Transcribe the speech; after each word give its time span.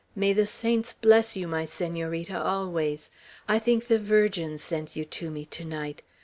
May 0.15 0.33
the 0.33 0.47
saints 0.47 0.93
bless 0.99 1.35
you, 1.37 1.47
my 1.47 1.63
Senorita, 1.63 2.43
always. 2.43 3.11
I 3.47 3.59
think 3.59 3.85
the 3.85 3.99
Virgin 3.99 4.57
sent 4.57 4.95
you 4.95 5.05
to 5.05 5.29
me 5.29 5.45
to 5.45 5.63
night. 5.63 6.01